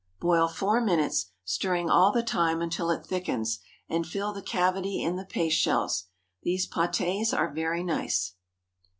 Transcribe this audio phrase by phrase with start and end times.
[0.19, 5.15] Boil four minutes, stirring all the time until it thickens, and fill the cavity in
[5.15, 6.05] the paste shells.
[6.41, 8.33] These pâtés are very nice.